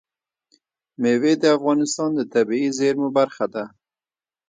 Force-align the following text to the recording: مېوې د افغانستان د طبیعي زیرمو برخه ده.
مېوې 1.01 1.33
د 1.39 1.43
افغانستان 1.57 2.09
د 2.15 2.21
طبیعي 2.33 2.69
زیرمو 2.77 3.09
برخه 3.17 3.45
ده. 3.53 3.63